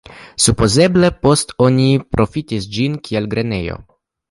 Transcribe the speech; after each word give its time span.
Supozeble 0.45 1.11
poste 1.25 1.57
oni 1.67 1.85
profitis 2.17 2.69
ĝin 2.79 2.99
kiel 3.09 3.31
grenejo. 3.37 3.81